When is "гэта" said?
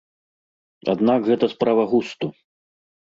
1.29-1.49